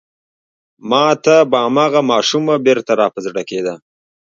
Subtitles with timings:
[0.89, 3.73] ما ته به هماغه ماشومه بېرته را په زړه کېده.